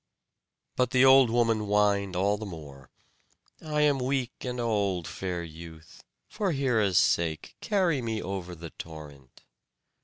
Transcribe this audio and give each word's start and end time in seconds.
But 0.75 0.89
the 0.89 1.05
old 1.05 1.29
woman 1.29 1.59
whined 1.59 2.15
all 2.15 2.35
the 2.35 2.43
more: 2.47 2.89
"I 3.63 3.81
am 3.81 3.99
weak 3.99 4.31
and 4.41 4.59
old, 4.59 5.07
fair 5.07 5.43
youth. 5.43 6.03
For 6.27 6.53
Hera's 6.53 6.97
sake, 6.97 7.55
carry 7.61 8.01
me 8.01 8.19
over 8.19 8.55
the 8.55 8.71
torrent." 8.71 9.43